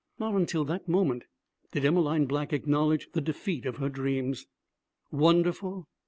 [0.17, 1.25] Not until that moment
[1.73, 4.47] did Emmeline Black acknowledge the defeat of her dreams.
[5.11, 5.87] Wonderful!